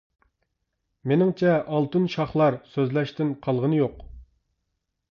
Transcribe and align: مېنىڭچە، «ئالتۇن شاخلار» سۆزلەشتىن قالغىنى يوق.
مېنىڭچە، 1.11 1.53
«ئالتۇن 1.59 2.09
شاخلار» 2.15 2.59
سۆزلەشتىن 2.73 3.39
قالغىنى 3.47 3.83
يوق. 3.85 4.05